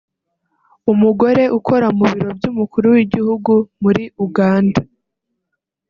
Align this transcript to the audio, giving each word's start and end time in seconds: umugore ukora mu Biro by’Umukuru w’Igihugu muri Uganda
umugore 0.91 1.43
ukora 1.57 1.87
mu 1.97 2.05
Biro 2.13 2.31
by’Umukuru 2.37 2.85
w’Igihugu 2.95 3.51
muri 3.83 4.03
Uganda 4.25 4.81